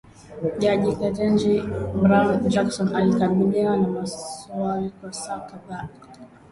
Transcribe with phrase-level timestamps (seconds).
[0.59, 1.61] jaji Ketanji
[2.01, 5.89] Brown Jackson alikabiliwa na maswali kwa saa kadhaa